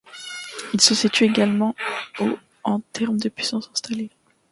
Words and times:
Il 0.73 0.81
se 0.81 0.95
situe 0.95 1.25
également 1.25 1.75
au 2.19 2.39
en 2.63 2.79
termes 2.79 3.19
de 3.19 3.29
puissance 3.29 3.69
installée. 3.71 4.09